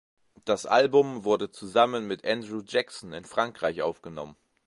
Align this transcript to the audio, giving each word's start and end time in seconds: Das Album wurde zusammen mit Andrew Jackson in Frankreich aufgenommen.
Das 0.45 0.65
Album 0.65 1.25
wurde 1.25 1.51
zusammen 1.51 2.07
mit 2.07 2.25
Andrew 2.25 2.63
Jackson 2.65 3.13
in 3.13 3.23
Frankreich 3.23 3.83
aufgenommen. 3.83 4.35